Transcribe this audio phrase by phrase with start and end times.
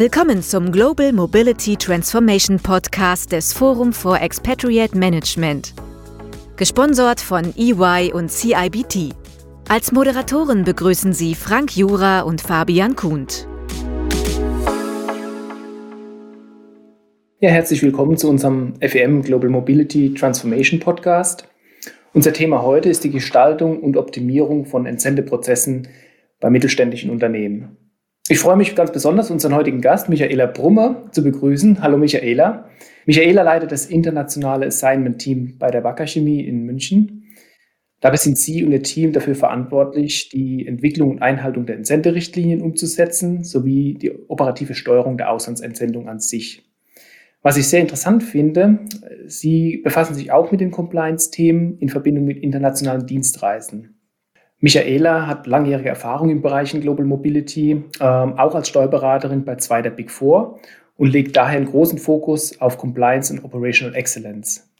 [0.00, 5.74] Willkommen zum Global Mobility Transformation Podcast des Forum for Expatriate Management.
[6.56, 9.14] Gesponsert von EY und CIBT.
[9.68, 13.46] Als Moderatoren begrüßen Sie Frank Jura und Fabian Kuhnt.
[17.40, 21.46] Ja, herzlich willkommen zu unserem FEM Global Mobility Transformation Podcast.
[22.14, 25.88] Unser Thema heute ist die Gestaltung und Optimierung von Entsendeprozessen
[26.40, 27.76] bei mittelständischen Unternehmen.
[28.30, 31.82] Ich freue mich ganz besonders, unseren heutigen Gast, Michaela Brummer, zu begrüßen.
[31.82, 32.70] Hallo Michaela.
[33.04, 37.24] Michaela leitet das internationale Assignment-Team bei der Wacker Chemie in München.
[38.00, 43.42] Dabei sind Sie und Ihr Team dafür verantwortlich, die Entwicklung und Einhaltung der Entsenderichtlinien umzusetzen,
[43.42, 46.62] sowie die operative Steuerung der Auslandsentsendung an sich.
[47.42, 48.78] Was ich sehr interessant finde,
[49.26, 53.99] Sie befassen sich auch mit den Compliance-Themen in Verbindung mit internationalen Dienstreisen.
[54.60, 59.90] Michaela hat langjährige Erfahrung im Bereich Global Mobility, ähm, auch als Steuerberaterin bei zwei der
[59.90, 60.60] Big Four
[60.98, 64.70] und legt daher einen großen Fokus auf Compliance und Operational Excellence.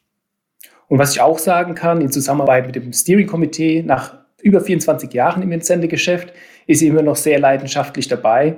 [0.89, 5.13] Und was ich auch sagen kann, in Zusammenarbeit mit dem Steering Committee nach über 24
[5.15, 6.33] Jahren im Entsendegeschäft
[6.67, 8.57] ist sie immer noch sehr leidenschaftlich dabei.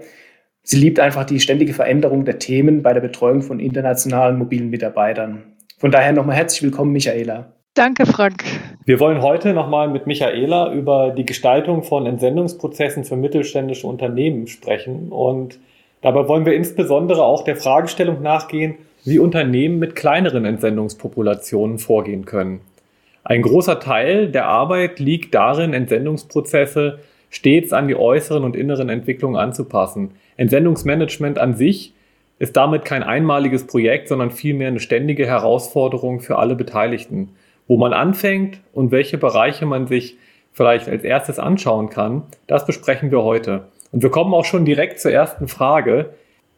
[0.64, 5.42] Sie liebt einfach die ständige Veränderung der Themen bei der Betreuung von internationalen mobilen Mitarbeitern.
[5.78, 7.52] Von daher nochmal herzlich willkommen, Michaela.
[7.74, 8.44] Danke, Frank.
[8.84, 15.08] Wir wollen heute nochmal mit Michaela über die Gestaltung von Entsendungsprozessen für mittelständische Unternehmen sprechen.
[15.08, 15.58] Und
[16.02, 22.60] dabei wollen wir insbesondere auch der Fragestellung nachgehen, wie Unternehmen mit kleineren Entsendungspopulationen vorgehen können.
[23.24, 26.98] Ein großer Teil der Arbeit liegt darin, Entsendungsprozesse
[27.30, 30.10] stets an die äußeren und inneren Entwicklungen anzupassen.
[30.36, 31.94] Entsendungsmanagement an sich
[32.38, 37.30] ist damit kein einmaliges Projekt, sondern vielmehr eine ständige Herausforderung für alle Beteiligten
[37.68, 40.16] wo man anfängt und welche Bereiche man sich
[40.52, 43.68] vielleicht als erstes anschauen kann, das besprechen wir heute.
[43.90, 46.10] Und wir kommen auch schon direkt zur ersten Frage.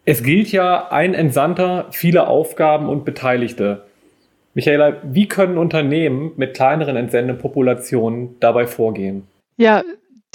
[0.05, 3.84] Es gilt ja ein Entsandter, viele Aufgaben und Beteiligte.
[4.55, 9.27] Michaela, wie können Unternehmen mit kleineren Entsendepopulationen dabei vorgehen?
[9.56, 9.83] Ja,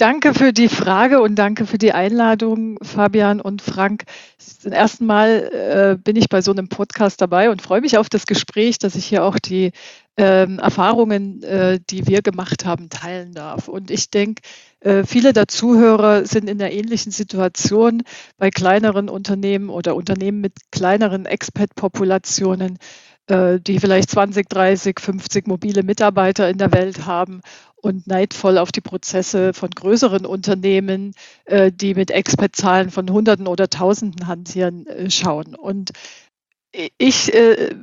[0.00, 4.04] Danke für die Frage und danke für die Einladung, Fabian und Frank.
[4.38, 8.08] Zum ersten Mal äh, bin ich bei so einem Podcast dabei und freue mich auf
[8.08, 9.72] das Gespräch, dass ich hier auch die
[10.16, 13.68] ähm, Erfahrungen, äh, die wir gemacht haben, teilen darf.
[13.68, 14.42] Und ich denke,
[14.80, 18.02] äh, viele der Zuhörer sind in einer ähnlichen Situation
[18.36, 22.78] bei kleineren Unternehmen oder Unternehmen mit kleineren Expat-Populationen
[23.30, 27.40] äh, die vielleicht 20, 30, 50 mobile Mitarbeiter in der Welt haben
[27.76, 33.68] und neidvoll auf die Prozesse von größeren Unternehmen, äh, die mit Expert-Zahlen von Hunderten oder
[33.68, 35.54] Tausenden hantieren, äh, schauen.
[35.54, 35.92] Und
[36.98, 37.74] ich äh,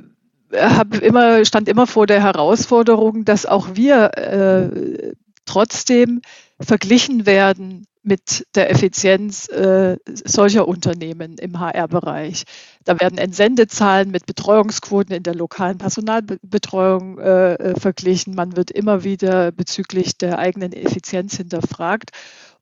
[0.52, 5.12] habe immer, stand immer vor der Herausforderung, dass auch wir äh,
[5.44, 6.20] trotzdem
[6.60, 12.44] verglichen werden mit der Effizienz äh, solcher Unternehmen im HR-Bereich.
[12.84, 18.34] Da werden Entsendezahlen mit Betreuungsquoten in der lokalen Personalbetreuung äh, äh, verglichen.
[18.34, 22.10] Man wird immer wieder bezüglich der eigenen Effizienz hinterfragt.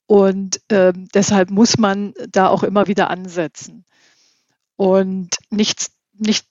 [0.06, 3.84] Und ähm, deshalb muss man da auch immer wieder ansetzen.
[4.76, 6.46] Und nicht, nicht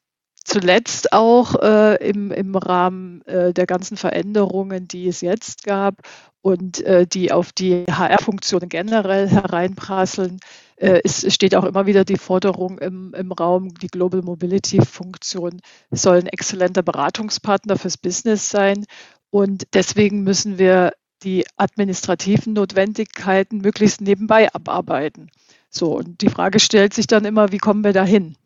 [0.46, 6.02] zuletzt auch äh, im, im Rahmen äh, der ganzen Veränderungen, die es jetzt gab
[6.42, 10.40] und äh, die auf die HR-Funktionen generell hereinprasseln,
[10.78, 15.62] äh, es steht auch immer wieder die Forderung im, im Raum, die Global Mobility-Funktion
[15.92, 18.86] soll ein exzellenter Beratungspartner fürs Business sein.
[19.32, 25.32] Und deswegen müssen wir die administrativen Notwendigkeiten möglichst nebenbei abarbeiten.
[25.70, 28.38] So, und die Frage stellt sich dann immer, wie kommen wir dahin?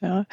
[0.00, 0.26] Ja.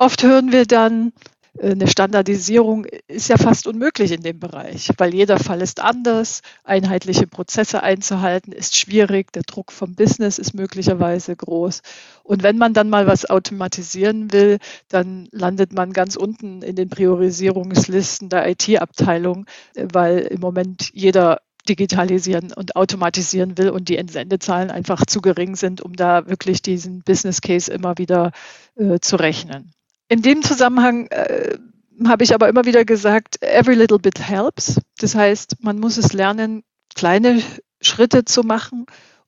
[0.00, 1.12] Oft hören wir dann,
[1.58, 6.40] äh, eine Standardisierung ist ja fast unmöglich in dem Bereich, weil jeder Fall ist anders.
[6.64, 9.30] Einheitliche Prozesse einzuhalten ist schwierig.
[9.32, 11.82] Der Druck vom Business ist möglicherweise groß.
[12.22, 14.56] Und wenn man dann mal was automatisieren will,
[14.88, 19.44] dann landet man ganz unten in den Priorisierungslisten der IT-Abteilung,
[19.74, 25.82] weil im Moment jeder digitalisieren und automatisieren will und die Entsendezahlen einfach zu gering sind,
[25.82, 28.32] um da wirklich diesen Business Case immer wieder
[28.76, 29.74] äh, zu rechnen.
[30.10, 31.56] In dem Zusammenhang äh,
[32.04, 34.80] habe ich aber immer wieder gesagt, every little bit helps.
[34.98, 36.64] Das heißt, man muss es lernen,
[36.96, 37.40] kleine
[37.80, 38.86] Schritte zu machen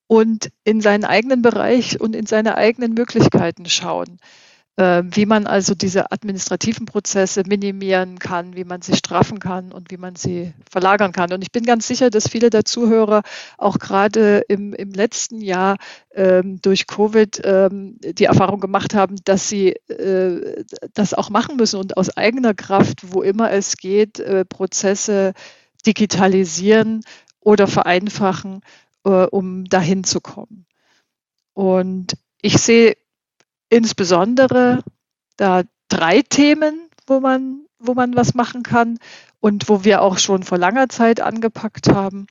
[0.08, 4.18] und in seinen eigenen Bereich und in seine eigenen Möglichkeiten schauen.
[4.78, 9.90] Ähm, wie man also diese administrativen Prozesse minimieren kann, wie man sie straffen kann und
[9.90, 11.30] wie man sie verlagern kann.
[11.30, 13.20] Und ich bin ganz sicher, dass viele der Zuhörer
[13.58, 15.76] auch gerade im, im letzten Jahr
[16.14, 20.64] ähm, durch Covid ähm, die Erfahrung gemacht haben, dass sie äh,
[20.94, 25.34] das auch machen müssen und aus eigener Kraft, wo immer es geht, äh, Prozesse
[25.84, 27.02] digitalisieren
[27.40, 28.62] oder vereinfachen,
[29.04, 30.64] äh, um dahin zu kommen.
[31.52, 32.96] Und ich sehe
[33.72, 34.80] insbesondere
[35.36, 38.98] da drei Themen, wo man, wo man was machen kann
[39.40, 42.26] und wo wir auch schon vor langer Zeit angepackt haben.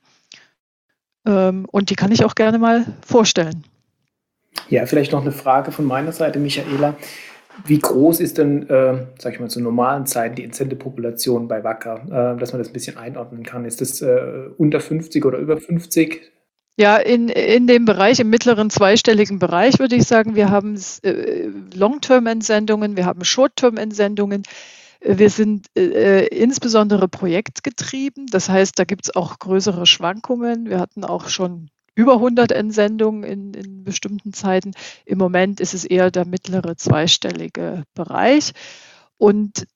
[1.26, 3.64] Ähm, und die kann ich auch gerne mal vorstellen.
[4.68, 6.94] Ja, vielleicht noch eine Frage von meiner Seite, Michaela.
[7.66, 12.02] Wie groß ist denn, äh, sag ich mal, zu normalen Zeiten die Entsendepopulation bei Wacker,
[12.06, 13.64] äh, dass man das ein bisschen einordnen kann?
[13.64, 16.32] Ist das äh, unter 50 oder über 50?
[16.78, 21.48] Ja, in, in dem Bereich, im mittleren zweistelligen Bereich würde ich sagen, wir haben äh,
[21.74, 24.44] Long-Term-Entsendungen, wir haben Short-Term-Entsendungen.
[25.00, 30.70] Wir sind äh, insbesondere projektgetrieben, das heißt, da gibt es auch größere Schwankungen.
[30.70, 34.72] Wir hatten auch schon über 100 Entsendungen in, in bestimmten Zeiten.
[35.04, 38.52] Im Moment ist es eher der mittlere zweistellige Bereich.
[39.18, 39.66] Und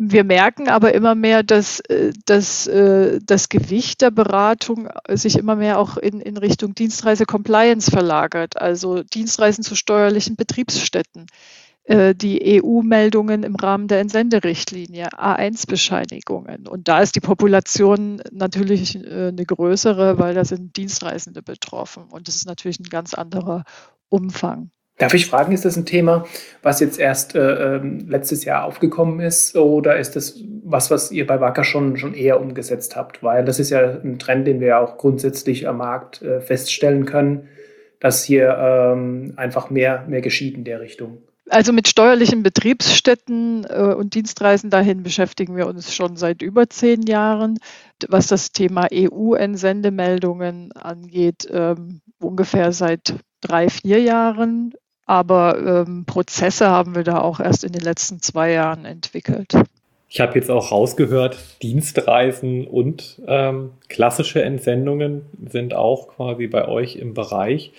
[0.00, 5.56] wir merken aber immer mehr, dass, äh, dass äh, das Gewicht der Beratung sich immer
[5.56, 11.26] mehr auch in, in Richtung Dienstreise-Compliance verlagert, also Dienstreisen zu steuerlichen Betriebsstätten.
[11.82, 16.68] Äh, die EU-Meldungen im Rahmen der Entsenderichtlinie, A1-Bescheinigungen.
[16.68, 22.04] Und da ist die Population natürlich eine größere, weil da sind Dienstreisende betroffen.
[22.04, 23.64] Und das ist natürlich ein ganz anderer
[24.10, 24.70] Umfang.
[24.98, 26.26] Darf ich fragen, ist das ein Thema,
[26.62, 31.26] was jetzt erst äh, ähm, letztes Jahr aufgekommen ist oder ist das was, was ihr
[31.26, 33.22] bei Wacker schon, schon eher umgesetzt habt?
[33.22, 37.48] Weil das ist ja ein Trend, den wir auch grundsätzlich am Markt äh, feststellen können,
[38.00, 41.22] dass hier ähm, einfach mehr, mehr geschieht in der Richtung.
[41.48, 47.02] Also mit steuerlichen Betriebsstätten äh, und Dienstreisen dahin beschäftigen wir uns schon seit über zehn
[47.02, 47.58] Jahren.
[48.08, 54.74] Was das Thema EU-Entsendemeldungen angeht, ähm, ungefähr seit drei, vier Jahren.
[55.08, 59.54] Aber ähm, Prozesse haben wir da auch erst in den letzten zwei Jahren entwickelt.
[60.10, 66.96] Ich habe jetzt auch rausgehört, Dienstreisen und ähm, klassische Entsendungen sind auch quasi bei euch
[66.96, 67.72] im Bereich.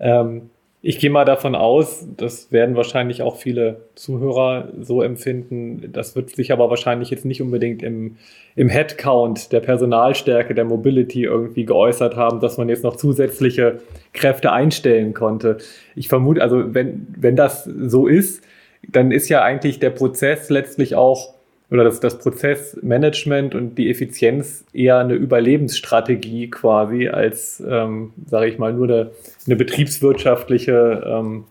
[0.00, 0.50] Ähm,
[0.86, 5.90] ich gehe mal davon aus, das werden wahrscheinlich auch viele Zuhörer so empfinden.
[5.90, 8.16] Das wird sich aber wahrscheinlich jetzt nicht unbedingt im,
[8.54, 13.80] im Headcount der Personalstärke, der Mobility irgendwie geäußert haben, dass man jetzt noch zusätzliche
[14.12, 15.56] Kräfte einstellen konnte.
[15.96, 18.44] Ich vermute, also wenn, wenn das so ist,
[18.86, 21.32] dann ist ja eigentlich der Prozess letztlich auch
[21.74, 28.58] oder das, das Prozessmanagement und die Effizienz eher eine Überlebensstrategie quasi als, ähm, sage ich
[28.58, 29.10] mal, nur eine,
[29.44, 31.44] eine betriebswirtschaftliche ähm,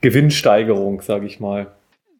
[0.00, 1.68] Gewinnsteigerung, sage ich mal.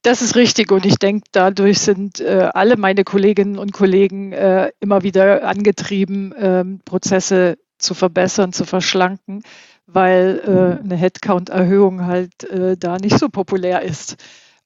[0.02, 4.70] Das ist richtig und ich denke, dadurch sind äh, alle meine Kolleginnen und Kollegen äh,
[4.78, 9.42] immer wieder angetrieben, äh, Prozesse zu verbessern, zu verschlanken,
[9.86, 14.16] weil äh, eine Headcount-Erhöhung halt äh, da nicht so populär ist.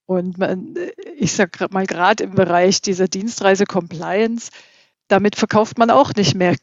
[0.06, 0.75] Und man,
[1.17, 4.50] ich sage mal gerade im Bereich dieser Dienstreise-Compliance,
[5.08, 6.56] damit verkauft man auch nicht mehr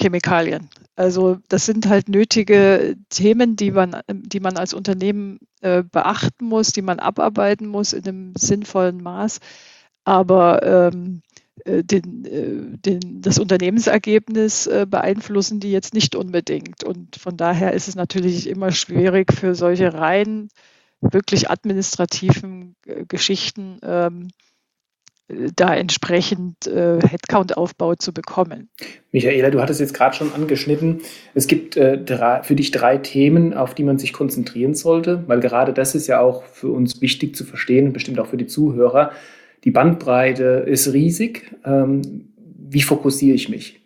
[0.00, 0.68] Chemikalien.
[0.96, 6.72] Also das sind halt nötige Themen, die man, die man als Unternehmen äh, beachten muss,
[6.72, 9.40] die man abarbeiten muss in einem sinnvollen Maß.
[10.04, 11.22] Aber ähm,
[11.64, 16.84] äh, den, äh, den, das Unternehmensergebnis äh, beeinflussen die jetzt nicht unbedingt.
[16.84, 20.48] Und von daher ist es natürlich immer schwierig für solche rein
[21.00, 24.28] wirklich administrativen äh, Geschichten ähm,
[25.28, 28.68] da entsprechend äh, Headcount-Aufbau zu bekommen.
[29.10, 31.00] Michaela, du hattest jetzt gerade schon angeschnitten,
[31.32, 35.40] es gibt äh, drei, für dich drei Themen, auf die man sich konzentrieren sollte, weil
[35.40, 39.12] gerade das ist ja auch für uns wichtig zu verstehen, bestimmt auch für die Zuhörer.
[39.64, 41.54] Die Bandbreite ist riesig.
[41.64, 43.80] Ähm, wie fokussiere ich mich?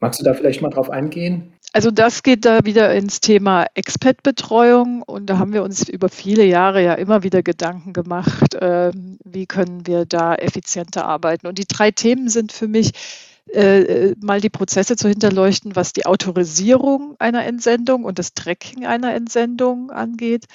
[0.00, 1.54] Magst du da vielleicht mal drauf eingehen?
[1.72, 6.44] Also das geht da wieder ins Thema Expat-Betreuung und da haben wir uns über viele
[6.44, 8.92] Jahre ja immer wieder Gedanken gemacht, äh,
[9.24, 11.46] wie können wir da effizienter arbeiten.
[11.46, 12.92] Und die drei Themen sind für mich
[13.52, 19.14] äh, mal die Prozesse zu hinterleuchten, was die Autorisierung einer Entsendung und das Tracking einer
[19.14, 20.46] Entsendung angeht.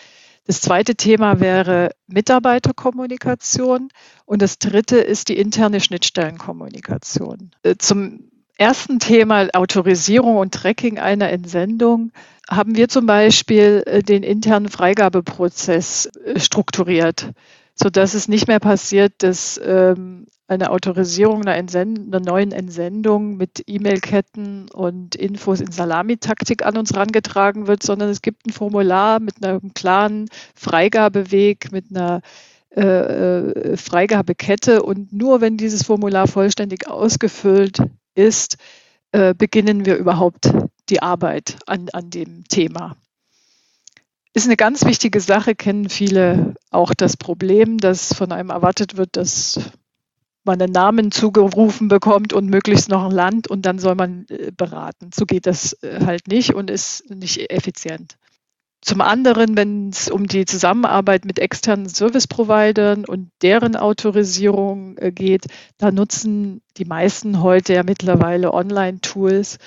[0.46, 3.90] Das zweite Thema wäre Mitarbeiterkommunikation
[4.26, 7.52] und das dritte ist die interne Schnittstellenkommunikation.
[7.64, 8.31] Äh, zum
[8.62, 12.12] ersten Thema Autorisierung und Tracking einer Entsendung
[12.48, 17.32] haben wir zum Beispiel äh, den internen Freigabeprozess äh, strukturiert,
[17.74, 23.64] sodass es nicht mehr passiert, dass ähm, eine Autorisierung einer, Entsend einer neuen Entsendung mit
[23.66, 29.44] E-Mail-Ketten und Infos in Salamitaktik an uns herangetragen wird, sondern es gibt ein Formular mit
[29.44, 32.22] einem klaren Freigabeweg, mit einer
[32.70, 34.84] äh, Freigabekette.
[34.84, 37.82] Und nur wenn dieses Formular vollständig ausgefüllt
[38.16, 38.58] ist,
[39.12, 40.52] äh, beginnen wir überhaupt
[40.90, 42.96] die Arbeit an, an dem Thema.
[44.34, 49.18] Ist eine ganz wichtige Sache, kennen viele auch das Problem, dass von einem erwartet wird,
[49.18, 49.60] dass
[50.44, 54.52] man einen Namen zugerufen bekommt und möglichst noch ein Land und dann soll man äh,
[54.56, 55.12] beraten.
[55.14, 58.18] So geht das äh, halt nicht und ist nicht effizient.
[58.82, 65.46] Zum anderen, wenn es um die Zusammenarbeit mit externen Service-Providern und deren Autorisierung äh, geht,
[65.78, 69.60] da nutzen die meisten heute ja mittlerweile Online-Tools.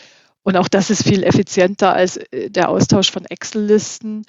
[0.42, 4.24] Und auch das ist viel effizienter als äh, der Austausch von Excel-Listen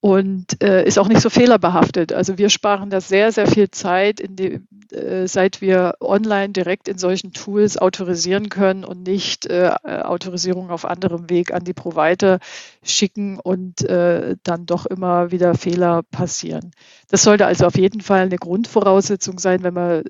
[0.00, 2.12] und äh, ist auch nicht so fehlerbehaftet.
[2.12, 4.60] Also wir sparen da sehr, sehr viel Zeit, die,
[4.92, 10.86] äh, seit wir online direkt in solchen Tools autorisieren können und nicht äh, Autorisierung auf
[10.86, 12.38] anderem Weg an die Provider
[12.82, 16.70] schicken und äh, dann doch immer wieder Fehler passieren.
[17.10, 20.02] Das sollte also auf jeden Fall eine Grundvoraussetzung sein, wenn man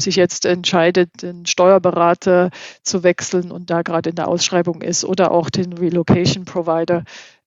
[0.00, 2.50] sich jetzt entscheidet, den Steuerberater
[2.82, 7.04] zu wechseln und da gerade in der Ausschreibung ist oder auch den Relocation Provider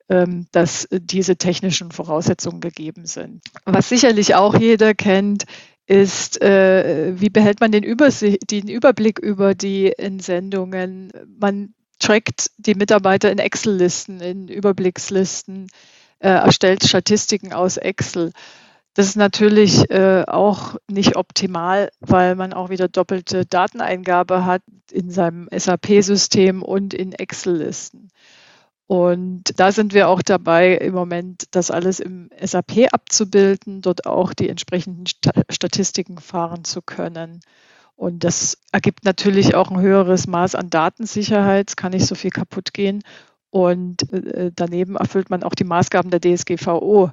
[0.08, 3.42] dass diese technischen Voraussetzungen gegeben sind.
[3.66, 5.44] Was sicherlich auch jeder kennt,
[5.86, 11.12] ist, äh, wie behält man den, den Überblick über die Entsendungen?
[11.40, 15.68] Man trackt die Mitarbeiter in Excel-Listen, in Überblickslisten,
[16.20, 18.32] äh, erstellt Statistiken aus Excel.
[18.94, 25.12] Das ist natürlich äh, auch nicht optimal, weil man auch wieder doppelte Dateneingabe hat in
[25.12, 28.10] seinem SAP-System und in Excel-Listen.
[28.88, 34.34] Und da sind wir auch dabei, im Moment das alles im SAP abzubilden, dort auch
[34.34, 35.04] die entsprechenden
[35.50, 37.42] Statistiken fahren zu können.
[37.98, 41.70] Und das ergibt natürlich auch ein höheres Maß an Datensicherheit.
[41.70, 43.04] Es kann nicht so viel kaputt gehen.
[43.50, 47.12] Und äh, daneben erfüllt man auch die Maßgaben der DSGVO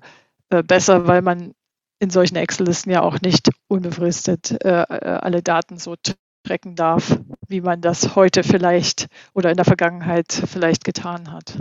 [0.50, 1.54] äh, besser, weil man
[1.99, 5.97] in solchen Excel-Listen ja auch nicht unbefristet äh, alle Daten so
[6.45, 11.59] strecken darf, wie man das heute vielleicht oder in der Vergangenheit vielleicht getan hat.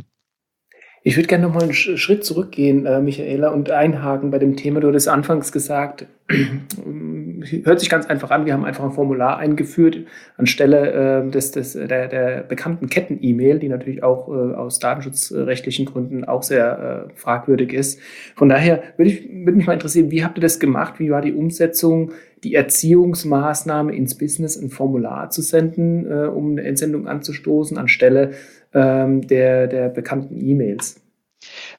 [1.05, 4.79] Ich würde gerne noch mal einen Schritt zurückgehen, äh, Michaela, und einhaken bei dem Thema.
[4.79, 6.07] Du hattest anfangs gesagt,
[7.65, 8.45] hört sich ganz einfach an.
[8.45, 9.97] Wir haben einfach ein Formular eingeführt
[10.37, 16.23] anstelle äh, des, des, der, der bekannten Ketten-E-Mail, die natürlich auch äh, aus datenschutzrechtlichen Gründen
[16.23, 17.99] auch sehr äh, fragwürdig ist.
[18.37, 20.99] Von daher würde ich würde mich mal interessieren, wie habt ihr das gemacht?
[20.99, 22.11] Wie war die Umsetzung?
[22.43, 28.31] die Erziehungsmaßnahme ins Business ein Formular zu senden, äh, um eine Entsendung anzustoßen, anstelle
[28.73, 31.01] ähm, der, der bekannten E-Mails.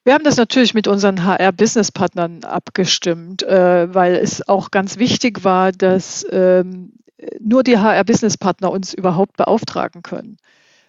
[0.03, 5.71] Wir haben das natürlich mit unseren HR-Business-Partnern abgestimmt, äh, weil es auch ganz wichtig war,
[5.71, 6.93] dass ähm,
[7.39, 10.37] nur die HR-Business-Partner uns überhaupt beauftragen können.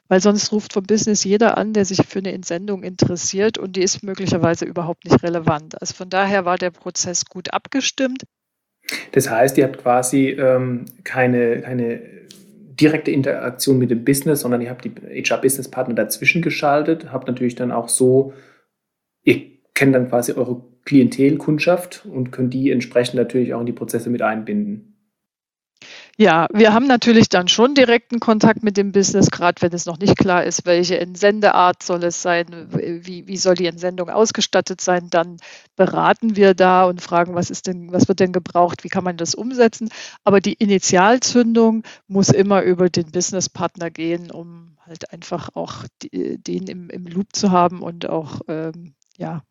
[0.09, 3.83] Weil sonst ruft vom Business jeder an, der sich für eine Entsendung interessiert und die
[3.83, 5.81] ist möglicherweise überhaupt nicht relevant.
[5.81, 8.23] Also von daher war der Prozess gut abgestimmt.
[9.13, 12.01] Das heißt, ihr habt quasi ähm, keine, keine
[12.81, 17.73] direkte Interaktion mit dem Business, sondern ihr habt die HR-Business-Partner dazwischen geschaltet, habt natürlich dann
[17.73, 18.33] auch so,
[19.23, 19.43] ihr
[19.75, 24.23] kennt dann quasi eure Klientelkundschaft und könnt die entsprechend natürlich auch in die Prozesse mit
[24.23, 24.96] einbinden.
[26.19, 29.99] Ja, wir haben natürlich dann schon direkten Kontakt mit dem Business, gerade wenn es noch
[29.99, 35.09] nicht klar ist, welche Entsendeart soll es sein, wie, wie soll die Entsendung ausgestattet sein.
[35.11, 35.37] Dann
[35.77, 39.19] beraten wir da und fragen, was ist denn, was wird denn gebraucht, wie kann man
[39.19, 39.91] das umsetzen.
[40.25, 46.67] Aber die Initialzündung muss immer über den Businesspartner gehen, um halt einfach auch die, den
[46.69, 49.43] im, im Loop zu haben und auch ähm, ja,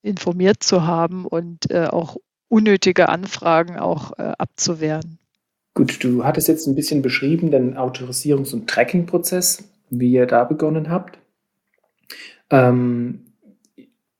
[0.00, 2.16] informiert zu haben und äh, auch
[2.48, 5.18] unnötige Anfragen auch äh, abzuwehren.
[5.74, 10.90] Gut, du hattest jetzt ein bisschen beschrieben den Autorisierungs- und Tracking-Prozess, wie ihr da begonnen
[10.90, 11.18] habt.
[12.50, 13.32] Ähm,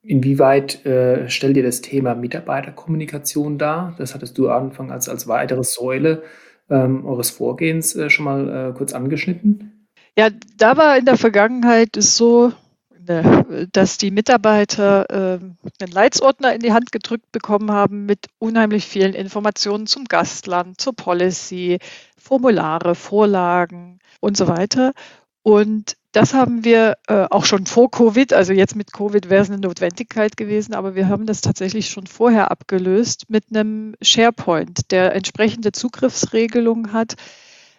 [0.02, 3.94] inwieweit äh, stellt ihr das Thema Mitarbeiterkommunikation dar?
[3.98, 6.22] Das hattest du am Anfang als, als weitere Säule
[6.70, 9.88] ähm, eures Vorgehens äh, schon mal äh, kurz angeschnitten.
[10.16, 12.52] Ja, da war in der Vergangenheit so,
[13.08, 15.38] Ne, dass die Mitarbeiter äh,
[15.80, 20.94] einen Leitsordner in die Hand gedrückt bekommen haben mit unheimlich vielen Informationen zum Gastland, zur
[20.94, 21.78] Policy,
[22.16, 24.92] Formulare, Vorlagen und so weiter.
[25.42, 29.50] Und das haben wir äh, auch schon vor Covid, also jetzt mit Covid wäre es
[29.50, 35.14] eine Notwendigkeit gewesen, aber wir haben das tatsächlich schon vorher abgelöst mit einem SharePoint, der
[35.14, 37.16] entsprechende Zugriffsregelungen hat,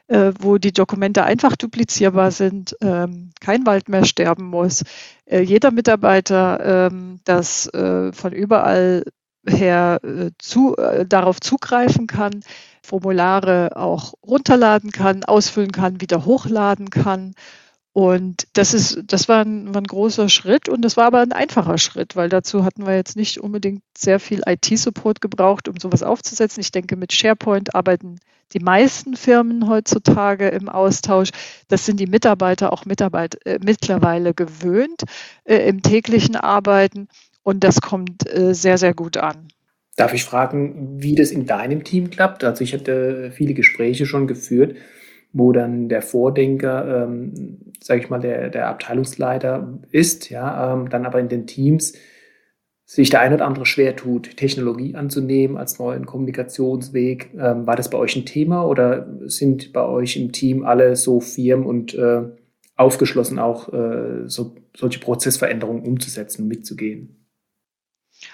[0.08, 4.84] äh, wo die Dokumente einfach duplizierbar sind, ähm, kein Wald mehr sterben muss,
[5.26, 9.04] äh, jeder Mitarbeiter ähm, das äh, von überall
[9.46, 10.00] her
[10.40, 10.74] zu,
[11.06, 12.46] darauf zugreifen kann,
[12.82, 17.34] Formulare auch runterladen kann, ausfüllen kann, wieder hochladen kann.
[17.94, 21.32] Und das ist, das war ein, war ein, großer Schritt und das war aber ein
[21.32, 26.02] einfacher Schritt, weil dazu hatten wir jetzt nicht unbedingt sehr viel IT-Support gebraucht, um sowas
[26.02, 26.62] aufzusetzen.
[26.62, 28.18] Ich denke, mit SharePoint arbeiten
[28.54, 31.30] die meisten Firmen heutzutage im Austausch.
[31.68, 35.04] Das sind die Mitarbeiter auch Mitarbeit, äh, mittlerweile gewöhnt
[35.44, 37.08] äh, im täglichen Arbeiten
[37.44, 39.50] und das kommt äh, sehr, sehr gut an.
[39.96, 42.44] Darf ich fragen, wie das in deinem Team klappt?
[42.44, 44.78] Also ich hatte viele Gespräche schon geführt,
[45.34, 51.06] wo dann der Vordenker, ähm, sage ich mal, der, der Abteilungsleiter ist, ja, ähm, dann
[51.06, 51.94] aber in den Teams
[52.86, 57.32] sich der ein oder andere schwer tut, Technologie anzunehmen als neuen Kommunikationsweg.
[57.34, 61.20] Ähm, war das bei euch ein Thema oder sind bei euch im Team alle so
[61.20, 62.22] firm und äh,
[62.76, 67.23] aufgeschlossen, auch äh, so, solche Prozessveränderungen umzusetzen und mitzugehen?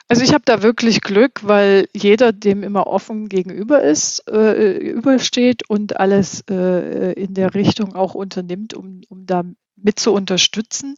[0.07, 5.69] Also ich habe da wirklich Glück, weil jeder dem immer offen gegenüber ist, äh, übersteht
[5.69, 9.43] und alles äh, in der Richtung auch unternimmt, um, um da
[9.75, 10.95] mit zu unterstützen.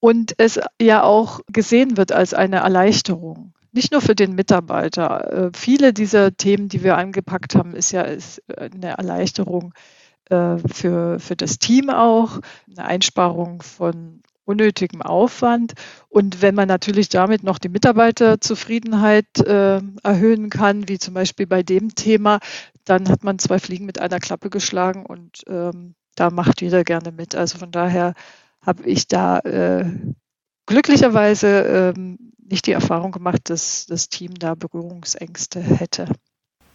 [0.00, 3.54] Und es ja auch gesehen wird als eine Erleichterung.
[3.70, 5.32] Nicht nur für den Mitarbeiter.
[5.32, 9.72] Äh, viele dieser Themen, die wir angepackt haben, ist ja ist eine Erleichterung
[10.28, 15.74] äh, für, für das Team auch, eine Einsparung von unnötigem Aufwand.
[16.08, 21.62] Und wenn man natürlich damit noch die Mitarbeiterzufriedenheit äh, erhöhen kann, wie zum Beispiel bei
[21.62, 22.40] dem Thema,
[22.84, 27.12] dann hat man zwei Fliegen mit einer Klappe geschlagen und ähm, da macht jeder gerne
[27.12, 27.34] mit.
[27.34, 28.14] Also von daher
[28.60, 29.84] habe ich da äh,
[30.66, 36.06] glücklicherweise äh, nicht die Erfahrung gemacht, dass das Team da Berührungsängste hätte.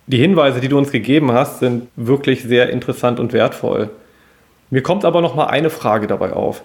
[0.08, 3.90] Die Hinweise, die du uns gegeben hast, sind wirklich sehr interessant und wertvoll.
[4.70, 6.64] Mir kommt aber noch mal eine Frage dabei auf.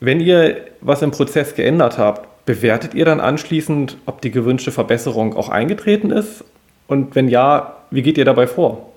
[0.00, 5.36] Wenn ihr was im Prozess geändert habt, bewertet ihr dann anschließend, ob die gewünschte Verbesserung
[5.36, 6.44] auch eingetreten ist?
[6.88, 8.92] Und wenn ja, wie geht ihr dabei vor?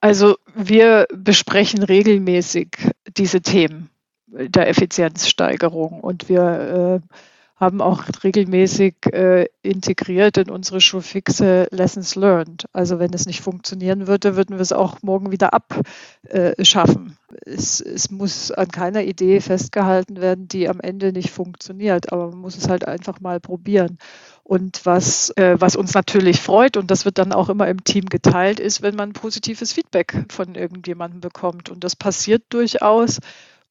[0.00, 2.68] Also wir besprechen regelmäßig
[3.16, 3.90] diese Themen
[4.26, 7.16] der Effizienzsteigerung und wir äh,
[7.56, 12.64] haben auch regelmäßig äh, integriert in unsere Showfixe Lessons Learned.
[12.72, 17.16] Also wenn es nicht funktionieren würde, würden wir es auch morgen wieder abschaffen.
[17.30, 22.30] Äh, es, es muss an keiner Idee festgehalten werden, die am Ende nicht funktioniert, aber
[22.30, 23.98] man muss es halt einfach mal probieren.
[24.42, 28.06] Und was, äh, was uns natürlich freut, und das wird dann auch immer im Team
[28.06, 31.70] geteilt, ist, wenn man positives Feedback von irgendjemandem bekommt.
[31.70, 33.20] Und das passiert durchaus.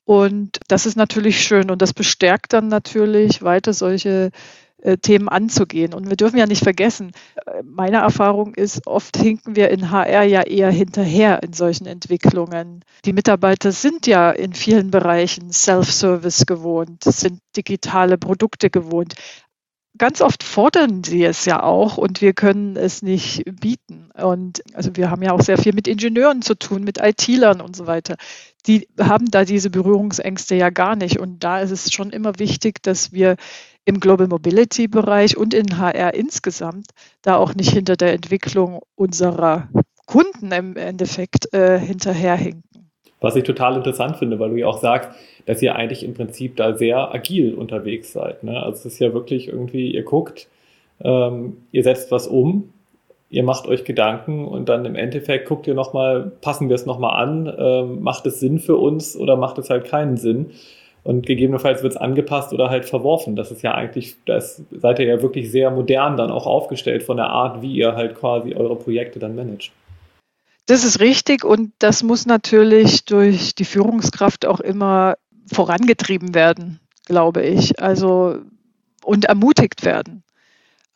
[0.05, 4.31] Und das ist natürlich schön und das bestärkt dann natürlich weiter solche
[4.83, 5.93] äh, Themen anzugehen.
[5.93, 7.13] Und wir dürfen ja nicht vergessen,
[7.45, 12.83] äh, meine Erfahrung ist, oft hinken wir in HR ja eher hinterher in solchen Entwicklungen.
[13.05, 19.13] Die Mitarbeiter sind ja in vielen Bereichen Self-Service gewohnt, sind digitale Produkte gewohnt
[19.97, 24.09] ganz oft fordern sie es ja auch und wir können es nicht bieten.
[24.13, 27.75] Und also wir haben ja auch sehr viel mit Ingenieuren zu tun, mit IT-Lern und
[27.75, 28.15] so weiter.
[28.65, 31.19] Die haben da diese Berührungsängste ja gar nicht.
[31.19, 33.35] Und da ist es schon immer wichtig, dass wir
[33.85, 36.87] im Global Mobility Bereich und in HR insgesamt
[37.21, 39.69] da auch nicht hinter der Entwicklung unserer
[40.05, 42.72] Kunden im Endeffekt äh, hinterherhinken.
[43.23, 45.11] Was ich total interessant finde, weil du ja auch sagst,
[45.45, 48.43] dass ihr eigentlich im Prinzip da sehr agil unterwegs seid.
[48.43, 48.61] Ne?
[48.61, 50.49] Also es ist ja wirklich irgendwie, ihr guckt,
[51.01, 52.73] ähm, ihr setzt was um,
[53.29, 57.23] ihr macht euch Gedanken und dann im Endeffekt guckt ihr nochmal, passen wir es nochmal
[57.23, 60.51] an, ähm, macht es Sinn für uns oder macht es halt keinen Sinn?
[61.05, 63.37] Und gegebenenfalls wird es angepasst oder halt verworfen.
[63.37, 67.15] Das ist ja eigentlich, das seid ihr ja wirklich sehr modern dann auch aufgestellt von
[67.15, 69.71] der Art, wie ihr halt quasi eure Projekte dann managt.
[70.65, 75.15] Das ist richtig und das muss natürlich durch die Führungskraft auch immer
[75.51, 77.81] vorangetrieben werden, glaube ich.
[77.81, 78.39] Also
[79.03, 80.23] und ermutigt werden.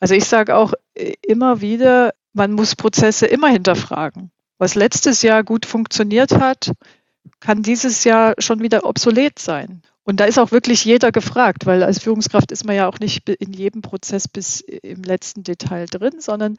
[0.00, 4.30] Also ich sage auch äh, immer wieder, man muss Prozesse immer hinterfragen.
[4.58, 6.72] Was letztes Jahr gut funktioniert hat,
[7.40, 9.82] kann dieses Jahr schon wieder obsolet sein.
[10.02, 13.28] Und da ist auch wirklich jeder gefragt, weil als Führungskraft ist man ja auch nicht
[13.28, 16.56] in jedem Prozess bis im letzten Detail drin, sondern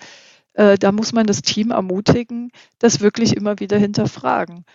[0.59, 4.65] äh, da muss man das Team ermutigen, das wirklich immer wieder hinterfragen.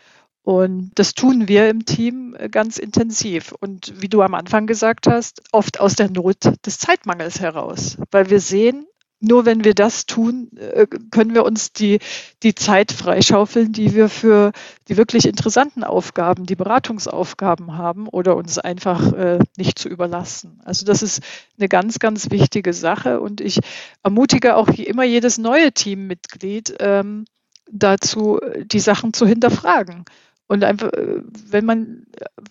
[0.42, 3.52] Und das tun wir im Team äh, ganz intensiv.
[3.60, 8.30] Und wie du am Anfang gesagt hast, oft aus der Not des Zeitmangels heraus, weil
[8.30, 8.86] wir sehen,
[9.24, 11.98] nur wenn wir das tun, äh, können wir uns die,
[12.42, 14.52] die Zeit freischaufeln, die wir für
[14.88, 20.60] die wirklich interessanten Aufgaben, die Beratungsaufgaben haben oder uns einfach äh, nicht zu überlassen.
[20.64, 21.22] Also das ist
[21.58, 23.60] eine ganz, ganz wichtige Sache und ich
[24.02, 27.24] ermutige auch immer jedes neue Teammitglied ähm,
[27.70, 30.04] dazu, die Sachen zu hinterfragen.
[30.46, 32.06] Und einfach, äh, wenn man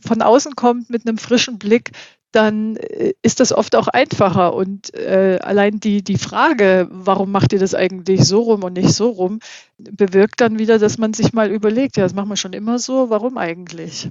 [0.05, 1.91] von außen kommt mit einem frischen Blick,
[2.35, 4.53] dann äh, ist das oft auch einfacher.
[4.53, 8.93] Und äh, allein die, die Frage, warum macht ihr das eigentlich so rum und nicht
[8.93, 9.39] so rum,
[9.77, 13.09] bewirkt dann wieder, dass man sich mal überlegt, ja, das machen wir schon immer so,
[13.09, 14.09] warum eigentlich?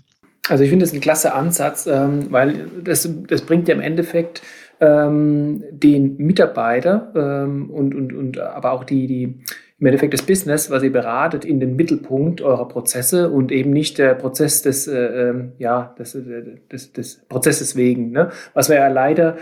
[0.49, 4.43] Also ich finde das ein klasse Ansatz, ähm, weil das, das bringt ja im Endeffekt
[4.81, 9.39] ähm, den Mitarbeiter ähm, und, und, und aber auch die, die
[9.83, 13.99] im Endeffekt das Business, was ihr beratet, in den Mittelpunkt eurer Prozesse und eben nicht
[13.99, 18.13] der Prozess des, äh, ähm, ja, des, äh, des, des Prozesses wegen.
[18.13, 18.31] Ne?
[18.55, 19.39] Was man ja leider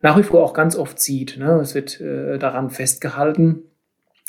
[0.00, 1.38] nach wie vor auch ganz oft sieht.
[1.38, 1.58] Ne?
[1.60, 3.64] Es wird äh, daran festgehalten,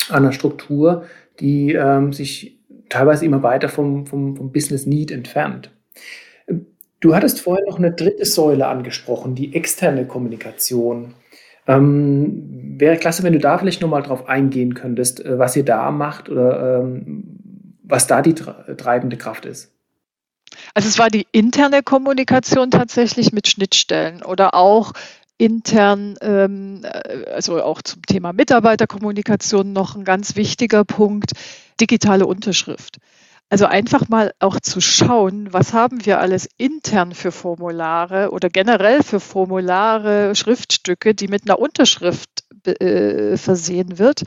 [0.08, 1.04] an einer Struktur,
[1.38, 5.70] die ähm, sich teilweise immer weiter vom, vom, vom Business Need entfernt.
[6.98, 11.14] Du hattest vorher noch eine dritte Säule angesprochen, die externe Kommunikation.
[11.66, 15.90] Ähm, wäre klasse, wenn du da vielleicht nochmal drauf eingehen könntest, äh, was ihr da
[15.90, 19.72] macht oder ähm, was da die treibende Kraft ist.
[20.74, 24.92] Also es war die interne Kommunikation tatsächlich mit Schnittstellen oder auch
[25.38, 31.32] intern, ähm, äh, also auch zum Thema Mitarbeiterkommunikation noch ein ganz wichtiger Punkt,
[31.80, 32.98] digitale Unterschrift.
[33.52, 39.02] Also einfach mal auch zu schauen, was haben wir alles intern für Formulare oder generell
[39.02, 44.22] für Formulare, Schriftstücke, die mit einer Unterschrift äh, versehen wird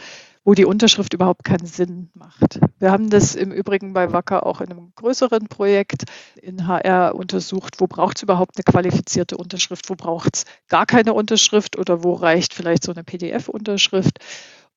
[0.47, 2.59] wo die Unterschrift überhaupt keinen Sinn macht.
[2.77, 6.03] Wir haben das im Übrigen bei Wacker auch in einem größeren Projekt
[6.39, 11.15] in HR untersucht, wo braucht es überhaupt eine qualifizierte Unterschrift, wo braucht es gar keine
[11.15, 14.19] Unterschrift oder wo reicht vielleicht so eine PDF-Unterschrift.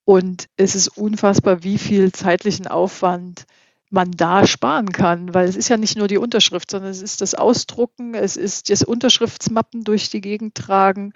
[0.05, 3.45] Und es ist unfassbar, wie viel zeitlichen Aufwand
[3.89, 7.21] man da sparen kann, weil es ist ja nicht nur die Unterschrift, sondern es ist
[7.21, 11.13] das Ausdrucken, es ist das Unterschriftsmappen durch die Gegend tragen,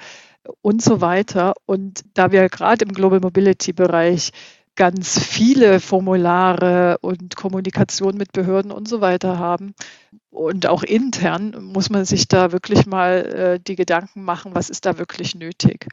[0.61, 1.53] und so weiter.
[1.65, 4.31] Und da wir gerade im Global Mobility Bereich
[4.75, 9.75] ganz viele Formulare und Kommunikation mit Behörden und so weiter haben.
[10.31, 14.85] Und auch intern muss man sich da wirklich mal äh, die Gedanken machen, was ist
[14.85, 15.87] da wirklich nötig.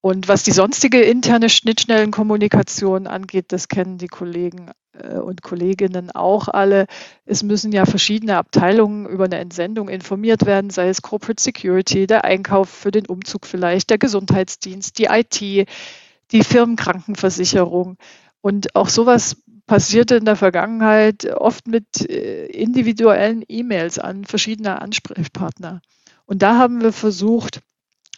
[0.00, 6.46] Und was die sonstige interne Schnittstellenkommunikation angeht, das kennen die Kollegen äh, und Kolleginnen auch
[6.48, 6.86] alle.
[7.24, 12.24] Es müssen ja verschiedene Abteilungen über eine Entsendung informiert werden, sei es Corporate Security, der
[12.24, 17.96] Einkauf für den Umzug vielleicht, der Gesundheitsdienst, die IT, die Firmenkrankenversicherung.
[18.40, 25.82] Und auch sowas passierte in der Vergangenheit oft mit äh, individuellen E-Mails an verschiedene Ansprechpartner.
[26.24, 27.60] Und da haben wir versucht,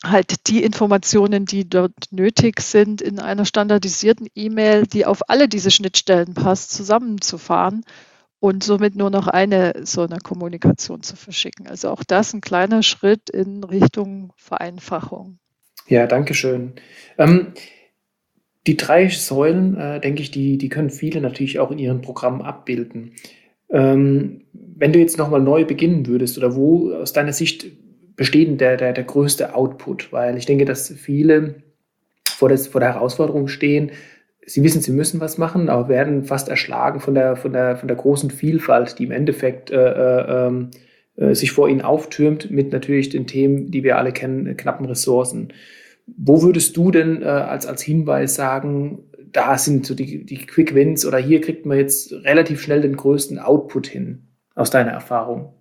[0.03, 5.71] halt die Informationen, die dort nötig sind, in einer standardisierten E-Mail, die auf alle diese
[5.71, 7.85] Schnittstellen passt, zusammenzufahren
[8.39, 11.67] und somit nur noch eine so eine Kommunikation zu verschicken.
[11.67, 15.39] Also auch das ein kleiner Schritt in Richtung Vereinfachung.
[15.87, 16.73] Ja, danke schön.
[17.19, 17.53] Ähm,
[18.67, 22.43] die drei Säulen, äh, denke ich, die, die können viele natürlich auch in ihren Programmen
[22.43, 23.15] abbilden.
[23.71, 27.67] Ähm, wenn du jetzt nochmal neu beginnen würdest oder wo aus deiner Sicht
[28.21, 31.55] besteht der, der, der größte Output, weil ich denke, dass viele
[32.29, 33.93] vor, das, vor der Herausforderung stehen,
[34.45, 37.89] sie wissen, sie müssen was machen, aber werden fast erschlagen von der, von der, von
[37.89, 40.71] der großen Vielfalt, die im Endeffekt äh, äh, ähm,
[41.17, 45.55] äh, sich vor ihnen auftürmt, mit natürlich den Themen, die wir alle kennen, knappen Ressourcen.
[46.07, 48.99] Wo würdest du denn äh, als, als Hinweis sagen,
[49.33, 52.97] da sind so die, die Quick Wins oder hier kriegt man jetzt relativ schnell den
[52.97, 55.55] größten Output hin, aus deiner Erfahrung?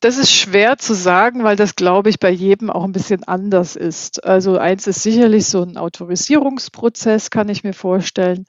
[0.00, 3.76] Das ist schwer zu sagen, weil das, glaube ich, bei jedem auch ein bisschen anders
[3.76, 4.24] ist.
[4.24, 8.46] Also eins ist sicherlich so ein Autorisierungsprozess, kann ich mir vorstellen.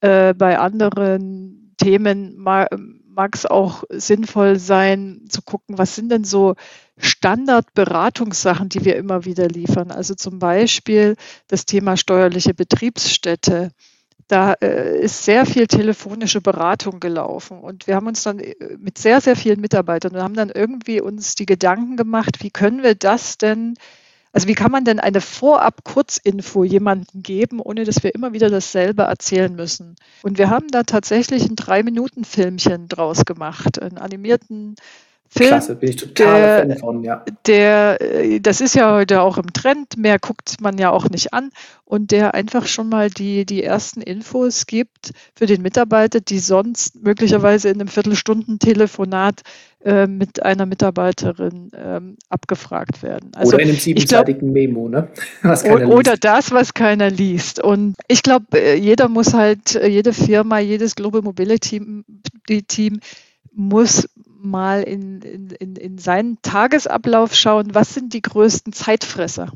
[0.00, 6.54] Äh, bei anderen Themen mag es auch sinnvoll sein, zu gucken, was sind denn so
[6.96, 9.90] Standardberatungssachen, die wir immer wieder liefern.
[9.92, 13.70] Also zum Beispiel das Thema steuerliche Betriebsstätte
[14.30, 18.98] da äh, ist sehr viel telefonische Beratung gelaufen und wir haben uns dann äh, mit
[18.98, 22.94] sehr, sehr vielen Mitarbeitern und haben dann irgendwie uns die Gedanken gemacht, wie können wir
[22.94, 23.74] das denn,
[24.32, 29.02] also wie kann man denn eine Vorab-Kurzinfo jemandem geben, ohne dass wir immer wieder dasselbe
[29.02, 29.96] erzählen müssen.
[30.22, 34.76] Und wir haben da tatsächlich ein Drei-Minuten-Filmchen draus gemacht, einen animierten
[35.32, 37.24] Film, Klasse, bin ich total der, Fan von, ja.
[37.46, 41.32] Der, äh, das ist ja heute auch im Trend, mehr guckt man ja auch nicht
[41.32, 41.50] an
[41.84, 47.00] und der einfach schon mal die, die ersten Infos gibt für den Mitarbeiter, die sonst
[47.04, 49.42] möglicherweise in einem Viertelstunden-Telefonat
[49.84, 53.30] äh, mit einer Mitarbeiterin ähm, abgefragt werden.
[53.36, 55.08] Also, oder in einem siebenseitigen Memo, ne?
[55.44, 56.24] Oder liest.
[56.24, 57.62] das, was keiner liest.
[57.62, 61.80] Und ich glaube, äh, jeder muss halt, äh, jede Firma, jedes Global Mobility
[62.66, 63.00] Team
[63.60, 64.08] muss
[64.40, 69.52] mal in, in, in seinen Tagesablauf schauen, was sind die größten Zeitfresser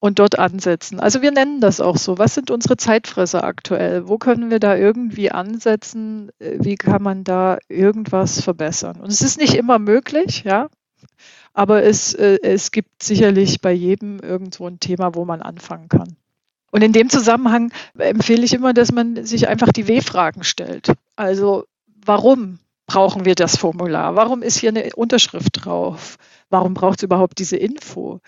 [0.00, 0.98] und dort ansetzen.
[0.98, 2.18] Also wir nennen das auch so.
[2.18, 4.08] Was sind unsere Zeitfresser aktuell?
[4.08, 6.30] Wo können wir da irgendwie ansetzen?
[6.38, 9.00] Wie kann man da irgendwas verbessern?
[9.00, 10.68] Und es ist nicht immer möglich, ja.
[11.52, 16.16] Aber es, äh, es gibt sicherlich bei jedem irgendwo ein Thema, wo man anfangen kann.
[16.72, 20.92] Und in dem Zusammenhang empfehle ich immer, dass man sich einfach die W-Fragen stellt.
[21.14, 21.64] Also
[22.04, 22.58] warum?
[22.86, 24.16] Brauchen wir das Formular?
[24.16, 26.16] Warum ist hier eine Unterschrift drauf?
[26.50, 28.20] Warum braucht es überhaupt diese Info?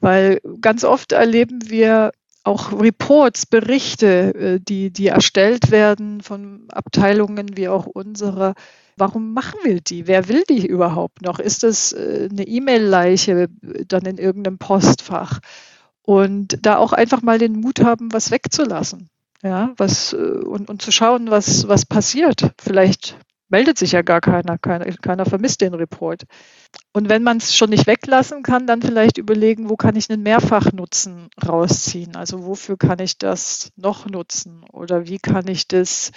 [0.00, 2.12] Weil ganz oft erleben wir
[2.44, 8.54] auch Reports, Berichte, äh, die, die erstellt werden von Abteilungen wie auch unsere.
[8.96, 10.06] Warum machen wir die?
[10.06, 11.38] Wer will die überhaupt noch?
[11.38, 13.48] Ist das äh, eine E-Mail-Leiche
[13.88, 15.40] dann in irgendeinem Postfach?
[16.02, 19.08] Und da auch einfach mal den Mut haben, was wegzulassen.
[19.42, 22.52] Ja, was, äh, und, und zu schauen, was, was passiert.
[22.60, 23.16] Vielleicht
[23.54, 26.24] meldet sich ja gar keiner, keiner, keiner vermisst den Report.
[26.92, 30.24] Und wenn man es schon nicht weglassen kann, dann vielleicht überlegen, wo kann ich einen
[30.24, 32.16] Mehrfachnutzen rausziehen?
[32.16, 34.64] Also wofür kann ich das noch nutzen?
[34.72, 36.10] Oder wie kann ich das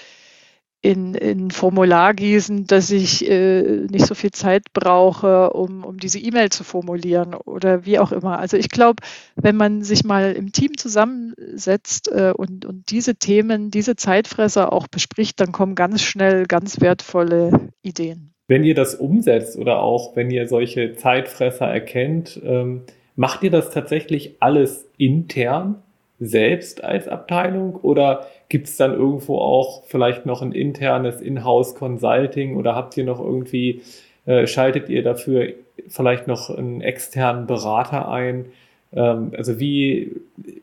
[0.82, 6.20] in, in Formular gießen, dass ich äh, nicht so viel Zeit brauche, um, um diese
[6.20, 8.38] E-Mail zu formulieren oder wie auch immer.
[8.38, 9.02] Also ich glaube,
[9.36, 14.88] wenn man sich mal im Team zusammensetzt äh, und, und diese Themen, diese Zeitfresser auch
[14.88, 18.34] bespricht, dann kommen ganz schnell ganz wertvolle Ideen.
[18.48, 22.84] Wenn ihr das umsetzt oder auch wenn ihr solche Zeitfresser erkennt, ähm,
[23.16, 25.84] macht ihr das tatsächlich alles intern
[26.20, 32.76] selbst als Abteilung oder gibt es dann irgendwo auch vielleicht noch ein internes Inhouse-Consulting oder
[32.76, 33.82] habt ihr noch irgendwie,
[34.26, 35.54] äh, schaltet ihr dafür
[35.88, 38.46] vielleicht noch einen externen Berater ein?
[38.94, 40.12] Ähm, also wie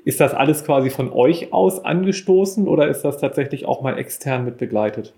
[0.04, 4.44] ist das alles quasi von euch aus angestoßen oder ist das tatsächlich auch mal extern
[4.44, 5.12] mit begleitet?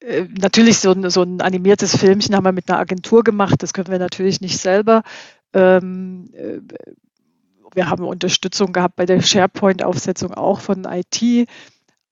[0.00, 3.62] Äh, natürlich, so ein, so ein animiertes Filmchen haben wir mit einer Agentur gemacht.
[3.62, 5.02] Das können wir natürlich nicht selber.
[5.52, 6.58] Ähm, äh,
[7.74, 11.48] wir haben Unterstützung gehabt bei der SharePoint-Aufsetzung auch von IT.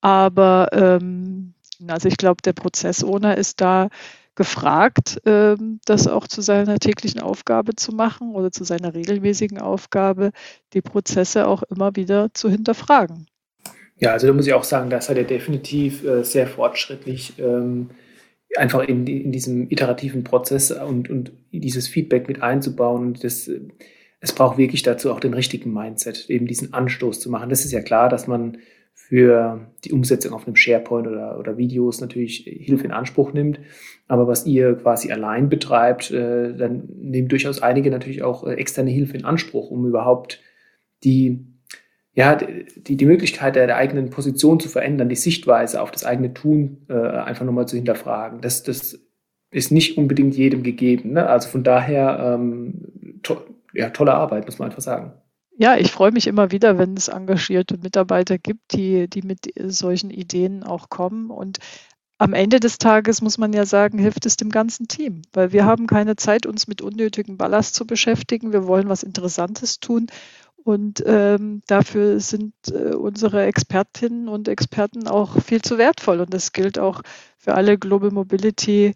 [0.00, 1.54] Aber ähm,
[1.86, 3.88] also ich glaube, der Prozessowner ist da
[4.34, 10.32] gefragt, ähm, das auch zu seiner täglichen Aufgabe zu machen oder zu seiner regelmäßigen Aufgabe,
[10.72, 13.26] die Prozesse auch immer wieder zu hinterfragen.
[13.98, 17.90] Ja, also da muss ich auch sagen, da seid ihr definitiv äh, sehr fortschrittlich, ähm,
[18.56, 23.06] einfach in, in, diesem iterativen Prozess und, und dieses Feedback mit einzubauen.
[23.06, 23.50] Und das,
[24.22, 27.50] es braucht wirklich dazu auch den richtigen Mindset, eben diesen Anstoß zu machen.
[27.50, 28.58] Das ist ja klar, dass man
[28.94, 33.58] für die Umsetzung auf einem SharePoint oder, oder Videos natürlich Hilfe in Anspruch nimmt.
[34.06, 38.90] Aber was ihr quasi allein betreibt, äh, dann nehmen durchaus einige natürlich auch äh, externe
[38.90, 40.40] Hilfe in Anspruch, um überhaupt
[41.02, 41.44] die,
[42.14, 46.32] ja, die, die Möglichkeit der, der eigenen Position zu verändern, die Sichtweise auf das eigene
[46.32, 48.40] Tun äh, einfach nochmal zu hinterfragen.
[48.40, 49.00] Das, das
[49.50, 51.14] ist nicht unbedingt jedem gegeben.
[51.14, 51.26] Ne?
[51.26, 53.20] Also von daher ähm,
[53.72, 55.12] ja, tolle Arbeit, muss man einfach sagen.
[55.56, 60.10] Ja, ich freue mich immer wieder, wenn es engagierte Mitarbeiter gibt, die, die mit solchen
[60.10, 61.30] Ideen auch kommen.
[61.30, 61.58] Und
[62.18, 65.64] am Ende des Tages muss man ja sagen, hilft es dem ganzen Team, weil wir
[65.64, 68.52] haben keine Zeit, uns mit unnötigem Ballast zu beschäftigen.
[68.52, 70.06] Wir wollen was Interessantes tun.
[70.64, 76.20] Und ähm, dafür sind äh, unsere Expertinnen und Experten auch viel zu wertvoll.
[76.20, 77.02] Und das gilt auch
[77.36, 78.94] für alle Global Mobility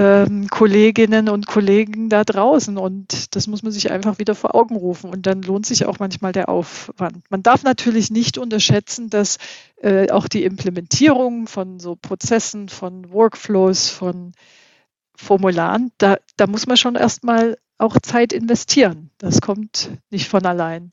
[0.00, 2.78] ähm, Kolleginnen und Kollegen da draußen.
[2.78, 5.10] Und das muss man sich einfach wieder vor Augen rufen.
[5.10, 7.22] Und dann lohnt sich auch manchmal der Aufwand.
[7.28, 9.36] Man darf natürlich nicht unterschätzen, dass
[9.82, 14.32] äh, auch die Implementierung von so Prozessen, von Workflows, von
[15.14, 19.10] Formularen, da, da muss man schon erstmal auch Zeit investieren.
[19.18, 20.92] Das kommt nicht von allein.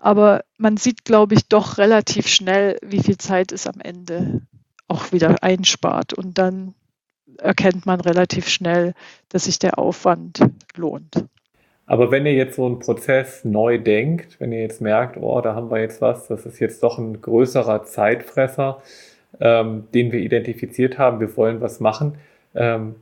[0.00, 4.40] Aber man sieht, glaube ich, doch relativ schnell, wie viel Zeit es am Ende
[4.88, 6.14] auch wieder einspart.
[6.14, 6.74] Und dann
[7.38, 8.94] erkennt man relativ schnell,
[9.28, 10.40] dass sich der Aufwand
[10.76, 11.24] lohnt.
[11.86, 15.54] Aber wenn ihr jetzt so einen Prozess neu denkt, wenn ihr jetzt merkt, oh, da
[15.54, 18.82] haben wir jetzt was, das ist jetzt doch ein größerer Zeitfresser,
[19.40, 22.16] ähm, den wir identifiziert haben, wir wollen was machen,
[22.54, 22.96] ähm,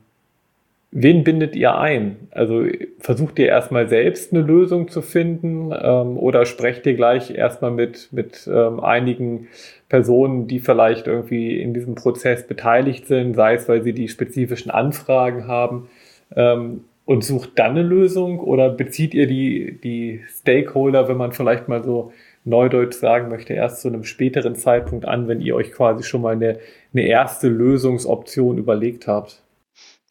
[0.97, 2.15] Wen bindet ihr ein?
[2.31, 2.63] Also
[2.99, 8.07] versucht ihr erstmal selbst eine Lösung zu finden ähm, oder sprecht ihr gleich erstmal mit,
[8.13, 9.49] mit ähm, einigen
[9.89, 14.71] Personen, die vielleicht irgendwie in diesem Prozess beteiligt sind, sei es, weil sie die spezifischen
[14.71, 15.89] Anfragen haben
[16.33, 21.67] ähm, und sucht dann eine Lösung oder bezieht ihr die, die Stakeholder, wenn man vielleicht
[21.67, 22.13] mal so
[22.45, 26.35] neudeutsch sagen möchte, erst zu einem späteren Zeitpunkt an, wenn ihr euch quasi schon mal
[26.35, 26.59] eine,
[26.93, 29.41] eine erste Lösungsoption überlegt habt?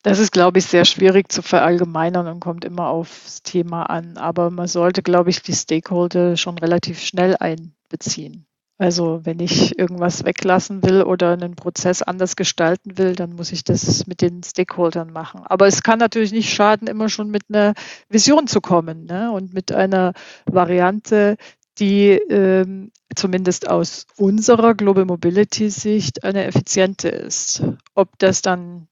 [0.04, 4.18] Das ist, glaube ich, sehr schwierig zu verallgemeinern und kommt immer aufs Thema an.
[4.18, 8.44] Aber man sollte, glaube ich, die Stakeholder schon relativ schnell einbeziehen.
[8.76, 13.64] Also wenn ich irgendwas weglassen will oder einen Prozess anders gestalten will, dann muss ich
[13.64, 15.40] das mit den Stakeholdern machen.
[15.46, 17.72] Aber es kann natürlich nicht schaden, immer schon mit einer
[18.10, 19.32] Vision zu kommen ne?
[19.32, 20.12] und mit einer
[20.44, 21.38] Variante,
[21.78, 27.62] die ähm, zumindest aus unserer Global Mobility Sicht eine effiziente ist.
[27.94, 28.88] Ob das dann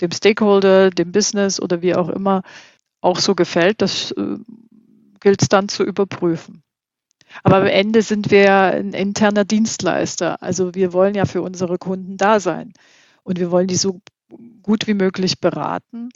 [0.00, 2.42] dem Stakeholder, dem Business oder wie auch immer
[3.00, 4.36] auch so gefällt, das äh,
[5.20, 6.62] gilt es dann zu überprüfen.
[7.42, 10.42] Aber am Ende sind wir ein interner Dienstleister.
[10.42, 12.72] Also wir wollen ja für unsere Kunden da sein.
[13.24, 14.00] Und wir wollen die so
[14.62, 16.10] gut wie möglich beraten.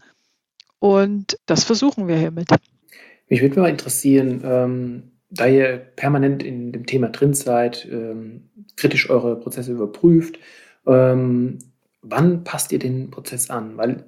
[0.79, 2.49] Und das versuchen wir hiermit.
[3.29, 9.11] Mich würde mal interessieren, ähm, da ihr permanent in dem Thema drin seid, ähm, kritisch
[9.11, 10.38] eure Prozesse überprüft,
[10.87, 11.59] ähm,
[12.02, 13.76] wann passt ihr den Prozess an?
[13.76, 14.04] Weil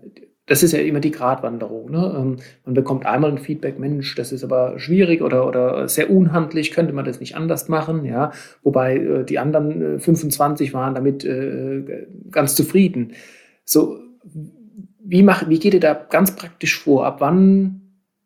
[0.51, 1.93] das ist ja immer die Gratwanderung.
[1.93, 2.13] Ne?
[2.17, 6.73] Ähm, man bekommt einmal ein Feedback, Mensch, das ist aber schwierig oder, oder sehr unhandlich,
[6.73, 8.33] könnte man das nicht anders machen, ja.
[8.65, 13.13] Wobei äh, die anderen 25 äh, waren damit äh, ganz zufrieden.
[13.65, 14.01] So,
[15.05, 17.07] wie, macht, wie geht ihr da ganz praktisch vor?
[17.07, 17.83] Ab wann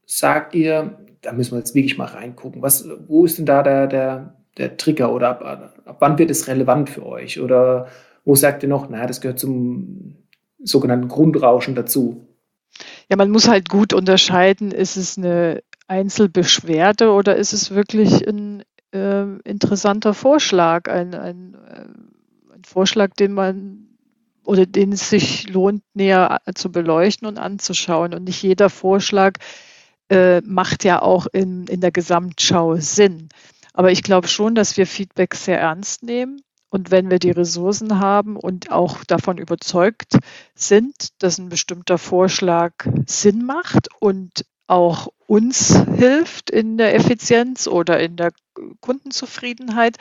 [0.07, 2.62] sagt ihr, da müssen wir jetzt wirklich mal reingucken.
[2.62, 6.48] Was, wo ist denn da der, der, der Trigger oder ab, ab wann wird es
[6.48, 7.38] relevant für euch?
[7.38, 7.88] Oder
[8.25, 10.17] wo sagt ihr noch, naja, das gehört zum
[10.63, 12.27] sogenannten Grundrauschen dazu?
[13.09, 18.63] Ja, man muss halt gut unterscheiden, ist es eine Einzelbeschwerde oder ist es wirklich ein
[18.93, 23.89] äh, interessanter Vorschlag, ein, ein, äh, ein Vorschlag, den man
[24.45, 28.15] oder den es sich lohnt, näher zu beleuchten und anzuschauen.
[28.15, 29.39] Und nicht jeder Vorschlag
[30.11, 33.31] äh, macht ja auch in, in der Gesamtschau Sinn.
[33.73, 36.44] Aber ich glaube schon, dass wir Feedback sehr ernst nehmen.
[36.75, 40.19] Und wenn wir die Ressourcen haben und auch davon überzeugt
[40.57, 42.73] sind, dass ein bestimmter Vorschlag
[43.07, 48.33] Sinn macht und auch uns hilft in der Effizienz oder in der
[48.81, 49.99] Kundenzufriedenheit,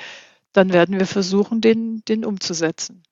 [0.52, 3.04] dann werden wir versuchen, den, den umzusetzen.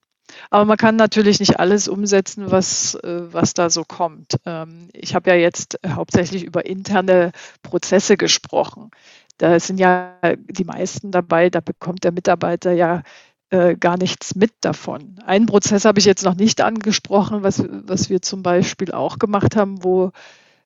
[0.50, 4.38] Aber man kann natürlich nicht alles umsetzen, was, äh, was da so kommt.
[4.44, 7.30] Ähm, ich habe ja jetzt hauptsächlich über interne
[7.62, 8.90] Prozesse gesprochen.
[9.38, 13.02] Da sind ja die meisten dabei, da bekommt der Mitarbeiter ja
[13.52, 15.16] äh, gar nichts mit davon.
[15.26, 19.56] Einen Prozess habe ich jetzt noch nicht angesprochen, was, was wir zum Beispiel auch gemacht
[19.56, 20.10] haben, wo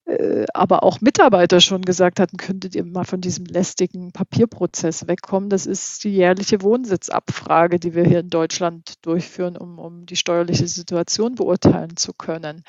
[0.04, 5.50] äh, aber auch Mitarbeiter schon gesagt hatten, könntet ihr mal von diesem lästigen Papierprozess wegkommen.
[5.50, 10.68] Das ist die jährliche Wohnsitzabfrage, die wir hier in Deutschland durchführen, um, um die steuerliche
[10.68, 12.62] Situation beurteilen zu können.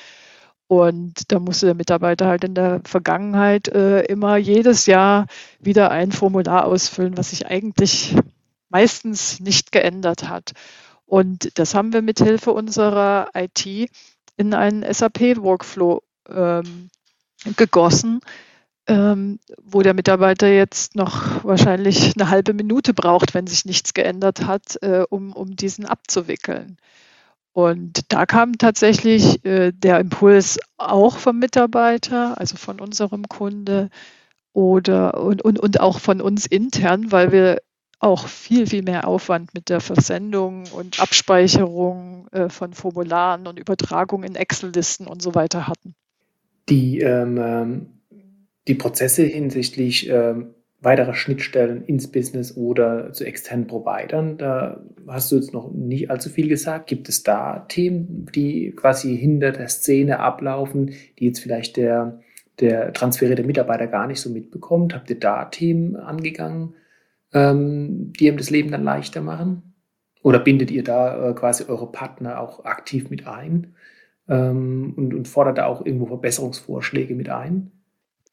[0.65, 5.27] Und da musste der Mitarbeiter halt in der Vergangenheit äh, immer jedes Jahr
[5.60, 8.15] wieder ein Formular ausfüllen, was sich eigentlich
[8.69, 10.53] meistens nicht geändert hat.
[11.06, 13.89] Und das haben wir mit Hilfe unserer IT
[14.36, 16.89] in einen SAP-Workflow ähm,
[17.56, 18.19] gegossen,
[18.88, 24.45] ähm, wo der Mitarbeiter jetzt noch wahrscheinlich eine halbe Minute braucht, wenn sich nichts geändert
[24.45, 26.77] hat, äh, um, um diesen abzuwickeln.
[27.53, 33.89] Und da kam tatsächlich äh, der Impuls auch vom Mitarbeiter, also von unserem Kunde
[34.53, 37.58] oder und, und, und auch von uns intern, weil wir
[38.00, 44.24] auch viel, viel mehr Aufwand mit der Versendung und Abspeicherung äh, von Formularen und Übertragung
[44.24, 45.96] in Excel-Listen und so weiter hatten
[46.70, 47.86] die, ähm, ähm,
[48.68, 55.38] die Prozesse hinsichtlich ähm, weiterer Schnittstellen ins Business oder zu externen Providern, da hast du
[55.38, 56.88] jetzt noch nicht allzu viel gesagt.
[56.88, 62.20] Gibt es da Themen, die quasi hinter der Szene ablaufen, die jetzt vielleicht der,
[62.60, 64.94] der transferierte Mitarbeiter gar nicht so mitbekommt?
[64.94, 66.76] Habt ihr da Themen angegangen,
[67.38, 69.73] ähm, die ihm das Leben dann leichter machen?
[70.23, 73.76] Oder bindet ihr da äh, quasi eure Partner auch aktiv mit ein?
[74.28, 77.71] ähm, und, und fordert da auch irgendwo Verbesserungsvorschläge mit ein?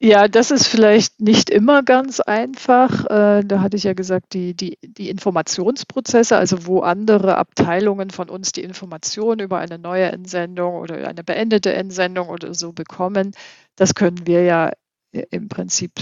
[0.01, 3.05] Ja, das ist vielleicht nicht immer ganz einfach.
[3.05, 8.29] Äh, da hatte ich ja gesagt, die, die, die Informationsprozesse, also wo andere Abteilungen von
[8.29, 13.31] uns die Information über eine neue Entsendung oder eine beendete Entsendung oder so bekommen,
[13.77, 14.71] das können wir ja
[15.11, 15.93] im Prinzip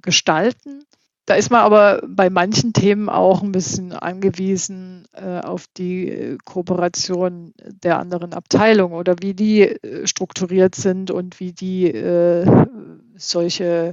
[0.00, 0.84] gestalten.
[1.24, 6.38] Da ist man aber bei manchen Themen auch ein bisschen angewiesen äh, auf die äh,
[6.44, 7.54] Kooperation
[7.84, 12.44] der anderen Abteilungen oder wie die äh, strukturiert sind und wie die äh,
[13.16, 13.92] solche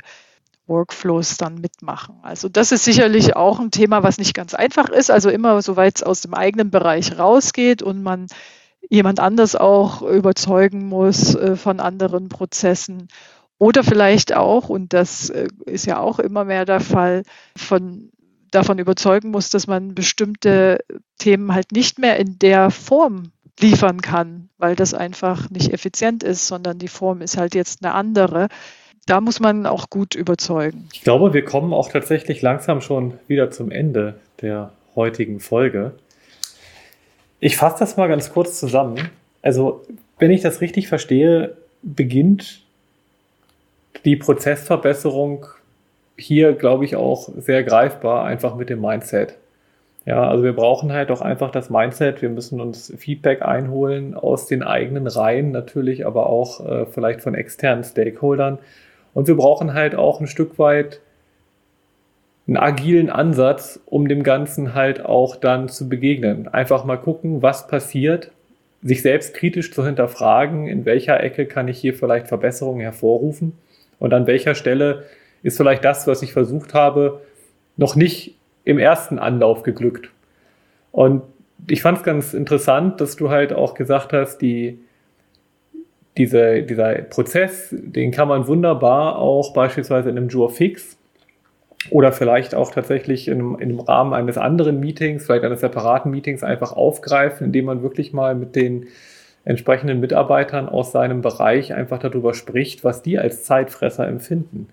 [0.65, 2.15] Workflows dann mitmachen.
[2.24, 5.12] Also das ist sicherlich auch ein Thema, was nicht ganz einfach ist.
[5.12, 8.28] Also immer soweit es aus dem eigenen Bereich rausgeht und man
[8.89, 13.08] jemand anders auch überzeugen muss äh, von anderen Prozessen
[13.60, 17.24] oder vielleicht auch, und das äh, ist ja auch immer mehr der Fall,
[17.56, 18.10] von,
[18.52, 20.80] davon überzeugen muss, dass man bestimmte
[21.19, 26.48] Themen halt nicht mehr in der Form liefern kann, weil das einfach nicht effizient ist,
[26.48, 28.48] sondern die Form ist halt jetzt eine andere.
[29.06, 30.88] Da muss man auch gut überzeugen.
[30.93, 35.91] Ich glaube, wir kommen auch tatsächlich langsam schon wieder zum Ende der heutigen Folge.
[37.41, 39.10] Ich fasse das mal ganz kurz zusammen.
[39.41, 39.86] Also,
[40.17, 42.62] wenn ich das richtig verstehe, beginnt
[44.06, 45.45] die Prozessverbesserung
[46.17, 49.36] hier, glaube ich, auch sehr greifbar, einfach mit dem Mindset.
[50.06, 52.21] Ja, also wir brauchen halt auch einfach das Mindset.
[52.21, 57.35] Wir müssen uns Feedback einholen aus den eigenen Reihen, natürlich, aber auch äh, vielleicht von
[57.35, 58.60] externen Stakeholdern.
[59.13, 61.00] Und wir brauchen halt auch ein Stück weit
[62.48, 66.48] einen agilen Ansatz, um dem Ganzen halt auch dann zu begegnen.
[66.48, 68.31] Einfach mal gucken, was passiert,
[68.81, 73.54] sich selbst kritisch zu hinterfragen, in welcher Ecke kann ich hier vielleicht Verbesserungen hervorrufen
[74.00, 75.06] und an welcher Stelle
[75.43, 77.21] ist vielleicht das, was ich versucht habe,
[77.77, 78.35] noch nicht
[78.65, 80.10] im ersten Anlauf geglückt.
[80.91, 81.23] Und
[81.67, 84.79] ich fand es ganz interessant, dass du halt auch gesagt hast, die,
[86.17, 90.97] diese, dieser Prozess, den kann man wunderbar auch beispielsweise in einem Jour Fix
[91.89, 96.73] oder vielleicht auch tatsächlich in, in Rahmen eines anderen Meetings, vielleicht eines separaten Meetings einfach
[96.73, 98.87] aufgreifen, indem man wirklich mal mit den
[99.50, 104.67] entsprechenden Mitarbeitern aus seinem Bereich einfach darüber spricht, was die als Zeitfresser empfinden.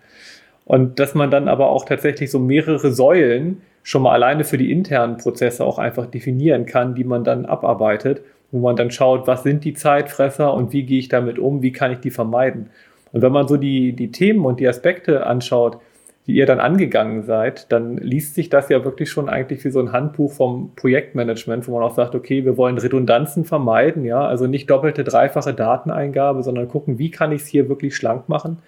[0.67, 4.71] Und dass man dann aber auch tatsächlich so mehrere Säulen schon mal alleine für die
[4.71, 8.21] internen Prozesse auch einfach definieren kann, die man dann abarbeitet,
[8.51, 11.73] wo man dann schaut, was sind die Zeitfresser und wie gehe ich damit um, wie
[11.73, 12.69] kann ich die vermeiden.
[13.13, 15.79] Und wenn man so die, die Themen und die Aspekte anschaut,
[16.27, 19.81] die ihr dann angegangen seid, dann liest sich das ja wirklich schon eigentlich wie so
[19.81, 24.47] ein Handbuch vom Projektmanagement, wo man auch sagt, okay, wir wollen Redundanzen vermeiden, ja, also
[24.47, 28.59] nicht doppelte, dreifache Dateneingabe, sondern gucken, wie kann ich es hier wirklich schlank machen.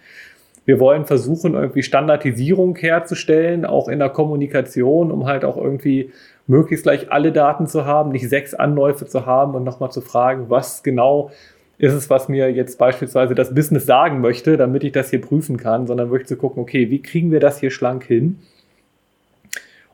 [0.67, 6.13] Wir wollen versuchen, irgendwie Standardisierung herzustellen, auch in der Kommunikation, um halt auch irgendwie
[6.47, 10.51] möglichst gleich alle Daten zu haben, nicht sechs Anläufe zu haben und nochmal zu fragen,
[10.51, 11.31] was genau
[11.79, 15.57] ist es, was mir jetzt beispielsweise das Business sagen möchte, damit ich das hier prüfen
[15.57, 18.41] kann, sondern zu gucken, okay, wie kriegen wir das hier schlank hin?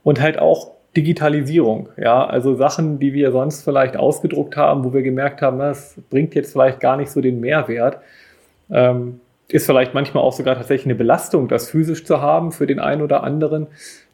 [0.02, 5.02] Und halt auch Digitalisierung, ja, also Sachen, die wir sonst vielleicht ausgedruckt haben, wo wir
[5.02, 7.98] gemerkt haben, das bringt jetzt vielleicht gar nicht so den Mehrwert.
[8.70, 12.80] Ähm, ist vielleicht manchmal auch sogar tatsächlich eine Belastung, das physisch zu haben für den
[12.80, 13.66] einen oder anderen.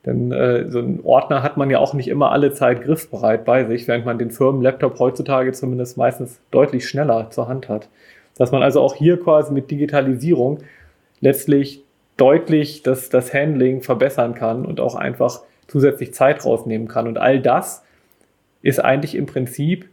[0.05, 3.65] Denn äh, so ein Ordner hat man ja auch nicht immer alle Zeit griffbereit bei
[3.65, 7.89] sich, während man den Firmenlaptop heutzutage zumindest meistens deutlich schneller zur Hand hat.
[8.37, 10.59] Dass man also auch hier quasi mit Digitalisierung
[11.21, 11.85] letztlich
[12.17, 17.07] deutlich das, das Handling verbessern kann und auch einfach zusätzlich Zeit rausnehmen kann.
[17.07, 17.85] Und all das
[18.63, 19.89] ist eigentlich im Prinzip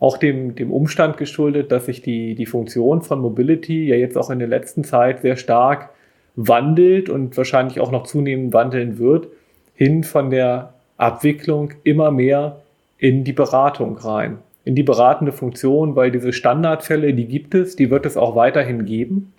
[0.00, 4.30] auch dem, dem Umstand geschuldet, dass sich die, die Funktion von Mobility ja jetzt auch
[4.30, 5.90] in der letzten Zeit sehr stark
[6.36, 9.28] wandelt und wahrscheinlich auch noch zunehmend wandeln wird,
[9.74, 12.60] hin von der Abwicklung immer mehr
[12.98, 17.90] in die Beratung rein, in die beratende Funktion, weil diese Standardfälle, die gibt es, die
[17.90, 19.32] wird es auch weiterhin geben.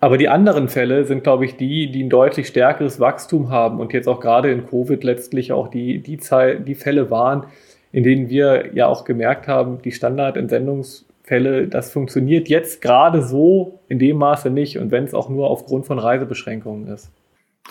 [0.00, 3.92] Aber die anderen Fälle sind, glaube ich, die, die ein deutlich stärkeres Wachstum haben und
[3.92, 7.46] jetzt auch gerade in Covid letztlich auch die, die, Zeit, die Fälle waren,
[7.94, 13.78] in denen wir ja auch gemerkt haben, die Standardentsendungs Fälle, das funktioniert jetzt gerade so
[13.88, 17.10] in dem Maße nicht und wenn es auch nur aufgrund von Reisebeschränkungen ist.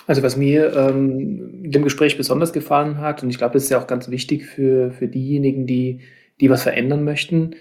[0.06, 3.78] Also was mir ähm, dem Gespräch besonders gefallen hat, und ich glaube, das ist ja
[3.78, 6.00] auch ganz wichtig für, für diejenigen, die,
[6.40, 7.54] die was verändern möchten,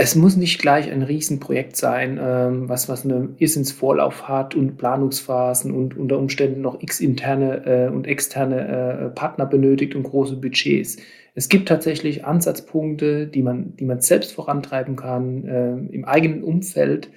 [0.00, 5.74] es muss nicht gleich ein Riesenprojekt sein, ähm, was, was eine Irrsinnsvorlauf hat und Planungsphasen
[5.74, 10.98] und unter Umständen noch x interne äh, und externe äh, Partner benötigt und große Budgets.
[11.34, 17.10] Es gibt tatsächlich Ansatzpunkte, die man, die man selbst vorantreiben kann, äh, im eigenen Umfeld,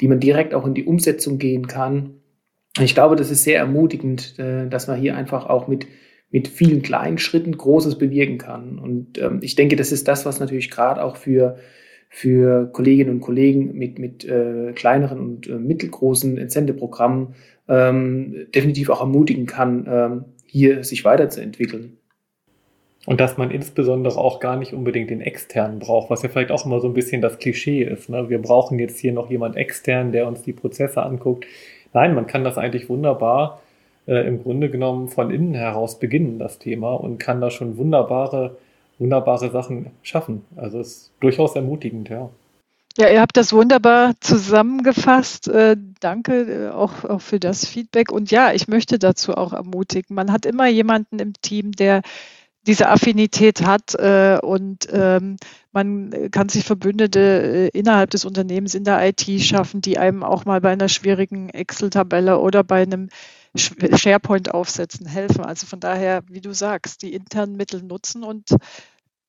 [0.00, 2.20] die man direkt auch in die Umsetzung gehen kann.
[2.78, 5.88] Ich glaube, das ist sehr ermutigend, äh, dass man hier einfach auch mit,
[6.30, 8.78] mit vielen kleinen Schritten Großes bewirken kann.
[8.78, 11.58] Und ähm, ich denke, das ist das, was natürlich gerade auch für
[12.08, 17.34] für Kolleginnen und Kollegen mit, mit äh, kleineren und äh, mittelgroßen Entsendeprogrammen
[17.68, 21.98] ähm, definitiv auch ermutigen kann, ähm, hier sich weiterzuentwickeln.
[23.06, 26.66] Und dass man insbesondere auch gar nicht unbedingt den externen braucht, was ja vielleicht auch
[26.66, 28.10] immer so ein bisschen das Klischee ist.
[28.10, 28.28] Ne?
[28.28, 31.46] Wir brauchen jetzt hier noch jemand extern, der uns die Prozesse anguckt.
[31.94, 33.62] Nein, man kann das eigentlich wunderbar
[34.06, 38.58] äh, im Grunde genommen von innen heraus beginnen, das Thema, und kann da schon wunderbare
[38.98, 40.44] wunderbare Sachen schaffen.
[40.56, 42.30] Also es ist durchaus ermutigend, ja.
[42.96, 45.46] Ja, ihr habt das wunderbar zusammengefasst.
[45.46, 48.10] Äh, danke äh, auch, auch für das Feedback.
[48.10, 50.16] Und ja, ich möchte dazu auch ermutigen.
[50.16, 52.02] Man hat immer jemanden im Team, der
[52.66, 55.36] diese Affinität hat äh, und ähm,
[55.72, 60.44] man kann sich Verbündete äh, innerhalb des Unternehmens in der IT schaffen, die einem auch
[60.44, 63.08] mal bei einer schwierigen Excel-Tabelle oder bei einem
[63.56, 65.44] SharePoint aufsetzen, helfen.
[65.44, 68.56] Also von daher, wie du sagst, die internen Mittel nutzen und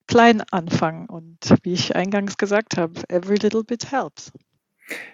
[0.06, 1.06] klein anfangen.
[1.06, 4.32] Und wie ich eingangs gesagt habe, every little bit helps.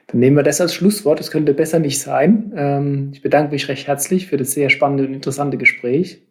[0.06, 1.20] Dann nehmen wir das als Schlusswort.
[1.20, 2.52] Es könnte besser nicht sein.
[2.56, 6.22] Ähm, ich bedanke mich recht herzlich für das sehr spannende und interessante Gespräch.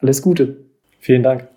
[0.00, 0.66] Alles Gute.
[0.98, 1.48] Vielen Dank.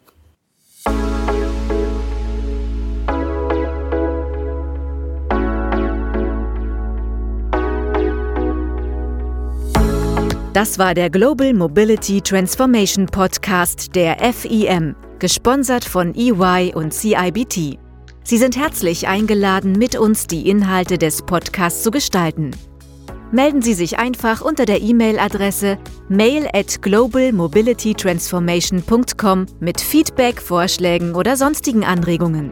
[10.60, 17.80] Das war der Global Mobility Transformation Podcast der FIM, gesponsert von EY und CIBT.
[18.26, 22.52] Sie sind herzlich eingeladen, mit uns die Inhalte des Podcasts zu gestalten.
[23.32, 25.78] Melden Sie sich einfach unter der E-Mail-Adresse
[26.10, 32.52] mail at globalmobilitytransformation.com mit Feedback, Vorschlägen oder sonstigen Anregungen.